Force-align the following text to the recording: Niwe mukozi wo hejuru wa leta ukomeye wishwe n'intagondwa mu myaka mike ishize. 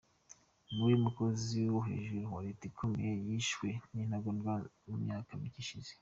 Niwe 0.73 0.93
mukozi 1.03 1.59
wo 1.73 1.79
hejuru 1.89 2.25
wa 2.35 2.41
leta 2.45 2.63
ukomeye 2.71 3.11
wishwe 3.25 3.67
n'intagondwa 3.93 4.53
mu 4.87 4.95
myaka 5.03 5.31
mike 5.41 5.59
ishize. 5.65 5.91